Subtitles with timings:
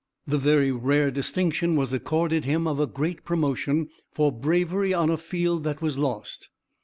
[0.25, 5.15] The very rare distinction was accorded him of a great promotion for bravery on a
[5.17, 6.49] field that was lost.